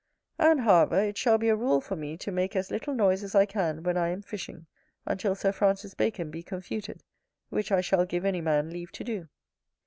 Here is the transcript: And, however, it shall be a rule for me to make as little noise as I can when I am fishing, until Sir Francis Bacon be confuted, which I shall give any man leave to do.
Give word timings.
And, 0.39 0.61
however, 0.61 0.99
it 0.99 1.15
shall 1.15 1.37
be 1.37 1.49
a 1.49 1.55
rule 1.55 1.79
for 1.79 1.95
me 1.95 2.17
to 2.17 2.31
make 2.31 2.55
as 2.55 2.71
little 2.71 2.95
noise 2.95 3.21
as 3.23 3.35
I 3.35 3.45
can 3.45 3.83
when 3.83 3.97
I 3.97 4.07
am 4.09 4.23
fishing, 4.23 4.65
until 5.05 5.35
Sir 5.35 5.51
Francis 5.51 5.93
Bacon 5.93 6.31
be 6.31 6.41
confuted, 6.41 7.03
which 7.49 7.71
I 7.71 7.81
shall 7.81 8.05
give 8.07 8.25
any 8.25 8.41
man 8.41 8.71
leave 8.71 8.91
to 8.93 9.03
do. 9.03 9.29